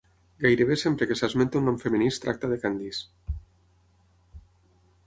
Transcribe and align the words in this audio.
Gairebé 0.43 0.77
sempre 0.83 1.07
que 1.11 1.17
s'esmenta 1.19 1.61
un 1.61 1.67
nom 1.71 1.77
femení 1.83 2.09
es 2.15 2.19
tracta 2.25 2.51
de 2.55 2.59
Candice. 2.65 3.39